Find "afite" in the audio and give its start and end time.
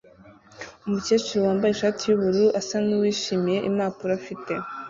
4.19-4.53